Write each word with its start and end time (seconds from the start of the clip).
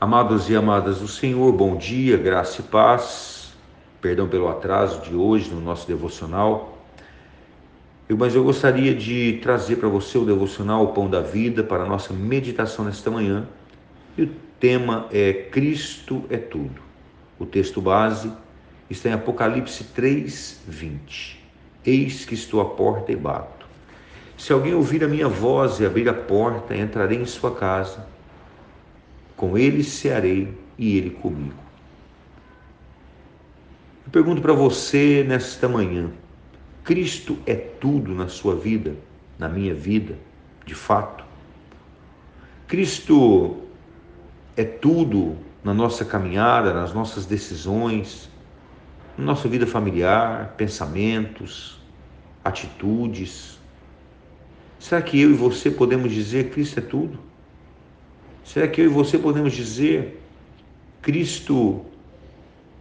Amados 0.00 0.48
e 0.48 0.56
amadas 0.56 1.00
do 1.00 1.06
Senhor, 1.06 1.52
bom 1.52 1.76
dia, 1.76 2.16
graça 2.16 2.62
e 2.62 2.64
paz. 2.64 3.52
Perdão 4.00 4.26
pelo 4.26 4.48
atraso 4.48 5.02
de 5.02 5.14
hoje 5.14 5.50
no 5.50 5.60
nosso 5.60 5.86
devocional. 5.86 6.78
Mas 8.08 8.34
eu 8.34 8.42
gostaria 8.42 8.94
de 8.94 9.38
trazer 9.42 9.76
para 9.76 9.90
você 9.90 10.16
o 10.16 10.24
devocional 10.24 10.84
O 10.84 10.94
Pão 10.94 11.06
da 11.06 11.20
Vida 11.20 11.62
para 11.62 11.82
a 11.82 11.86
nossa 11.86 12.14
meditação 12.14 12.86
nesta 12.86 13.10
manhã. 13.10 13.46
E 14.16 14.22
o 14.22 14.30
tema 14.58 15.06
é 15.12 15.34
Cristo 15.34 16.24
é 16.30 16.38
tudo. 16.38 16.80
O 17.38 17.44
texto 17.44 17.82
base 17.82 18.32
está 18.88 19.10
em 19.10 19.12
Apocalipse 19.12 19.84
3, 19.84 20.62
20. 20.66 21.44
Eis 21.84 22.24
que 22.24 22.32
estou 22.32 22.62
à 22.62 22.64
porta 22.64 23.12
e 23.12 23.16
bato. 23.16 23.66
Se 24.38 24.50
alguém 24.50 24.72
ouvir 24.72 25.04
a 25.04 25.08
minha 25.08 25.28
voz 25.28 25.78
e 25.78 25.84
abrir 25.84 26.08
a 26.08 26.14
porta, 26.14 26.74
entrarei 26.74 27.18
em 27.18 27.26
sua 27.26 27.54
casa 27.54 28.08
com 29.40 29.56
ele 29.56 29.82
cearei 29.82 30.52
e 30.76 30.98
ele 30.98 31.08
comigo. 31.08 31.54
Eu 34.04 34.12
pergunto 34.12 34.42
para 34.42 34.52
você 34.52 35.24
nesta 35.26 35.66
manhã: 35.66 36.10
Cristo 36.84 37.38
é 37.46 37.54
tudo 37.54 38.14
na 38.14 38.28
sua 38.28 38.54
vida, 38.54 38.94
na 39.38 39.48
minha 39.48 39.72
vida, 39.72 40.18
de 40.66 40.74
fato? 40.74 41.24
Cristo 42.68 43.62
é 44.58 44.62
tudo 44.62 45.38
na 45.64 45.72
nossa 45.72 46.04
caminhada, 46.04 46.74
nas 46.74 46.92
nossas 46.92 47.24
decisões, 47.24 48.28
na 49.16 49.24
nossa 49.24 49.48
vida 49.48 49.66
familiar, 49.66 50.52
pensamentos, 50.58 51.80
atitudes. 52.44 53.58
Será 54.78 55.00
que 55.00 55.18
eu 55.18 55.30
e 55.30 55.34
você 55.34 55.70
podemos 55.70 56.12
dizer 56.12 56.50
Cristo 56.50 56.78
é 56.80 56.82
tudo? 56.82 57.29
Será 58.44 58.66
que 58.66 58.80
eu 58.80 58.86
e 58.86 58.88
você 58.88 59.18
podemos 59.18 59.52
dizer 59.52 60.20
Cristo 61.02 61.84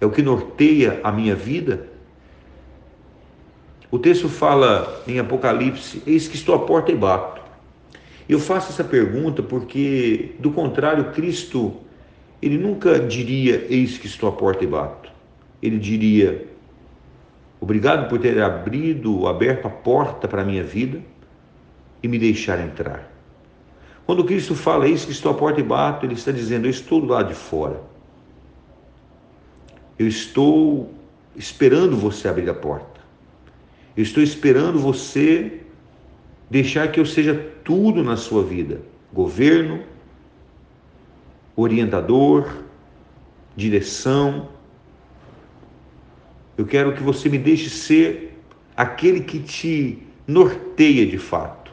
é 0.00 0.06
o 0.06 0.10
que 0.10 0.22
norteia 0.22 1.00
a 1.02 1.10
minha 1.10 1.34
vida? 1.34 1.88
O 3.90 3.98
texto 3.98 4.28
fala 4.28 5.02
em 5.06 5.18
Apocalipse: 5.18 6.02
Eis 6.06 6.28
que 6.28 6.36
estou 6.36 6.54
à 6.54 6.58
porta 6.58 6.92
e 6.92 6.96
bato. 6.96 7.40
Eu 8.28 8.40
faço 8.40 8.72
essa 8.72 8.82
pergunta 8.82 9.42
porque, 9.42 10.32
do 10.38 10.50
contrário, 10.50 11.12
Cristo, 11.12 11.74
ele 12.42 12.58
nunca 12.58 12.98
diria: 12.98 13.66
Eis 13.70 13.96
que 13.96 14.06
estou 14.06 14.28
à 14.28 14.32
porta 14.32 14.64
e 14.64 14.66
bato. 14.66 15.10
Ele 15.62 15.78
diria: 15.78 16.46
Obrigado 17.60 18.08
por 18.08 18.18
ter 18.18 18.40
abrido, 18.42 19.26
aberto 19.26 19.66
a 19.66 19.70
porta 19.70 20.28
para 20.28 20.42
a 20.42 20.44
minha 20.44 20.62
vida 20.62 21.00
e 22.02 22.08
me 22.08 22.18
deixar 22.18 22.60
entrar. 22.60 23.15
Quando 24.06 24.24
Cristo 24.24 24.54
fala 24.54 24.86
isso, 24.86 25.06
que 25.06 25.12
estou 25.12 25.32
à 25.32 25.34
porta 25.34 25.58
e 25.58 25.64
bato, 25.64 26.06
ele 26.06 26.14
está 26.14 26.30
dizendo: 26.30 26.66
Eu 26.66 26.70
estou 26.70 27.00
do 27.00 27.08
lado 27.08 27.28
de 27.28 27.34
fora. 27.34 27.82
Eu 29.98 30.06
estou 30.06 30.92
esperando 31.34 31.96
você 31.96 32.28
abrir 32.28 32.48
a 32.48 32.54
porta. 32.54 33.00
Eu 33.96 34.04
estou 34.04 34.22
esperando 34.22 34.78
você 34.78 35.60
deixar 36.48 36.92
que 36.92 37.00
eu 37.00 37.04
seja 37.04 37.34
tudo 37.64 38.04
na 38.04 38.16
sua 38.16 38.44
vida: 38.44 38.80
governo, 39.12 39.82
orientador, 41.56 42.48
direção. 43.56 44.50
Eu 46.56 46.64
quero 46.64 46.94
que 46.94 47.02
você 47.02 47.28
me 47.28 47.38
deixe 47.38 47.68
ser 47.68 48.40
aquele 48.76 49.20
que 49.20 49.40
te 49.40 50.06
norteia 50.28 51.04
de 51.04 51.18
fato 51.18 51.65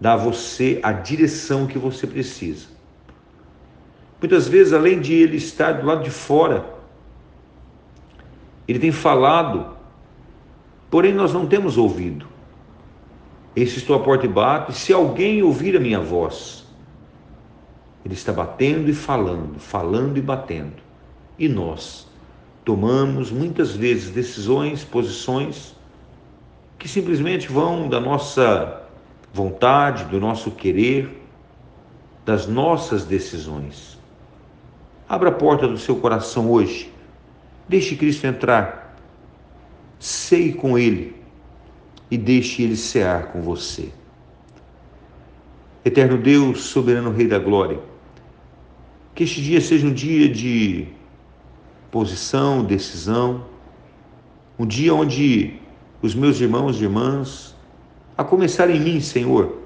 dá 0.00 0.14
a 0.14 0.16
você 0.16 0.80
a 0.82 0.92
direção 0.92 1.66
que 1.66 1.78
você 1.78 2.06
precisa. 2.06 2.68
Muitas 4.20 4.48
vezes, 4.48 4.72
além 4.72 5.00
de 5.00 5.14
ele 5.14 5.36
estar 5.36 5.72
do 5.72 5.86
lado 5.86 6.02
de 6.02 6.10
fora, 6.10 6.64
ele 8.66 8.78
tem 8.78 8.92
falado, 8.92 9.76
porém 10.90 11.14
nós 11.14 11.32
não 11.32 11.46
temos 11.46 11.78
ouvido. 11.78 12.26
Esse 13.54 13.78
estou 13.78 13.96
à 13.96 14.00
porta 14.00 14.26
e 14.26 14.28
bato, 14.28 14.72
e 14.72 14.74
se 14.74 14.92
alguém 14.92 15.42
ouvir 15.42 15.76
a 15.76 15.80
minha 15.80 16.00
voz, 16.00 16.66
ele 18.04 18.14
está 18.14 18.32
batendo 18.32 18.88
e 18.88 18.94
falando, 18.94 19.58
falando 19.58 20.16
e 20.18 20.20
batendo. 20.20 20.82
E 21.38 21.48
nós 21.48 22.06
tomamos 22.64 23.30
muitas 23.30 23.74
vezes 23.74 24.10
decisões, 24.10 24.84
posições 24.84 25.74
que 26.78 26.88
simplesmente 26.88 27.48
vão 27.48 27.88
da 27.88 28.00
nossa 28.00 28.87
vontade, 29.38 30.04
do 30.06 30.18
nosso 30.18 30.50
querer, 30.50 31.22
das 32.24 32.48
nossas 32.48 33.04
decisões. 33.04 33.96
Abra 35.08 35.28
a 35.28 35.32
porta 35.32 35.68
do 35.68 35.78
seu 35.78 35.96
coração 35.96 36.50
hoje. 36.50 36.92
Deixe 37.68 37.94
Cristo 37.94 38.26
entrar. 38.26 38.96
Sei 40.00 40.52
com 40.52 40.76
Ele 40.76 41.16
e 42.10 42.18
deixe 42.18 42.62
Ele 42.62 42.76
cear 42.76 43.28
com 43.28 43.40
você. 43.40 43.90
Eterno 45.84 46.18
Deus, 46.18 46.64
soberano 46.64 47.12
Rei 47.12 47.28
da 47.28 47.38
Glória, 47.38 47.78
que 49.14 49.22
este 49.22 49.40
dia 49.40 49.60
seja 49.60 49.86
um 49.86 49.92
dia 49.92 50.28
de 50.28 50.88
posição, 51.90 52.64
decisão, 52.64 53.46
um 54.58 54.66
dia 54.66 54.92
onde 54.92 55.60
os 56.02 56.14
meus 56.14 56.40
irmãos 56.40 56.80
e 56.80 56.84
irmãs 56.84 57.56
a 58.18 58.24
começar 58.24 58.68
em 58.68 58.80
mim, 58.80 59.00
Senhor. 59.00 59.58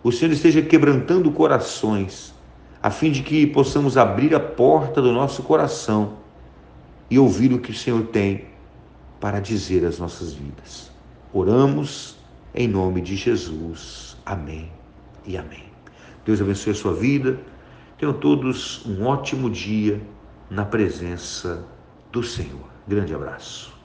O 0.00 0.12
Senhor 0.12 0.30
esteja 0.32 0.62
quebrantando 0.62 1.30
corações, 1.32 2.32
a 2.80 2.88
fim 2.88 3.10
de 3.10 3.20
que 3.22 3.48
possamos 3.48 3.96
abrir 3.98 4.32
a 4.32 4.38
porta 4.38 5.02
do 5.02 5.12
nosso 5.12 5.42
coração 5.42 6.18
e 7.10 7.18
ouvir 7.18 7.52
o 7.52 7.58
que 7.58 7.72
o 7.72 7.74
Senhor 7.74 8.06
tem 8.06 8.46
para 9.18 9.40
dizer 9.40 9.84
às 9.84 9.98
nossas 9.98 10.32
vidas. 10.32 10.90
Oramos 11.32 12.16
em 12.54 12.68
nome 12.68 13.00
de 13.00 13.16
Jesus. 13.16 14.16
Amém 14.24 14.70
e 15.26 15.36
amém. 15.36 15.64
Deus 16.24 16.40
abençoe 16.40 16.72
a 16.72 16.76
sua 16.76 16.94
vida. 16.94 17.38
Tenham 17.98 18.14
todos 18.14 18.86
um 18.86 19.04
ótimo 19.04 19.50
dia 19.50 20.00
na 20.48 20.64
presença 20.64 21.66
do 22.12 22.22
Senhor. 22.22 22.70
Grande 22.86 23.12
abraço. 23.14 23.79